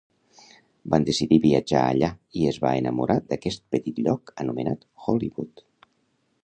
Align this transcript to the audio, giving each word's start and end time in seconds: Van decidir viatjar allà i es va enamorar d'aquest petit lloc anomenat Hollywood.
Van 0.93 1.03
decidir 1.09 1.37
viatjar 1.43 1.83
allà 1.89 2.09
i 2.41 2.47
es 2.53 2.57
va 2.65 2.73
enamorar 2.85 3.19
d'aquest 3.33 3.65
petit 3.77 4.01
lloc 4.07 4.35
anomenat 4.45 4.89
Hollywood. 5.07 5.67